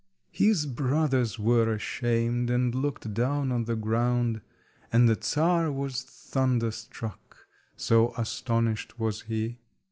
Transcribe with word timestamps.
His 0.31 0.65
brothers 0.65 1.37
were 1.37 1.71
ashamed, 1.71 2.49
and 2.49 2.73
looked 2.73 3.13
down 3.13 3.51
on 3.51 3.65
the 3.65 3.75
ground, 3.75 4.41
and 4.91 5.07
the 5.07 5.15
Czar 5.21 5.71
was 5.71 6.01
thunderstruck, 6.01 7.47
so 7.77 8.11
astonished 8.15 8.99
was 8.99 9.21
he. 9.29 9.59